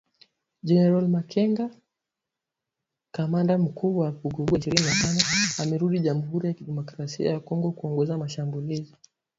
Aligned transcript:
Gen. 0.67 1.07
Makenga, 1.07 1.69
kamanda 3.13 3.57
mkuu 3.57 3.97
wa 3.97 4.11
Vuguvugu 4.11 4.55
ya 4.55 4.59
Ishirini 4.59 4.85
na 4.87 4.93
tatu 5.01 5.27
amerudi 5.61 5.99
Jamuhuri 5.99 6.47
ya 6.47 6.53
Kidemokrasia 6.53 7.29
ya 7.31 7.39
Kongo 7.39 7.71
kuongoza 7.71 8.17
mashambulizi 8.17 8.95